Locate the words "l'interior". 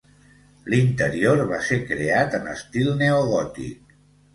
0.73-1.45